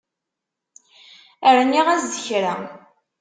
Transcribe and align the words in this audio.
Rniɣ-as 1.57 2.05
kra. 2.25 2.53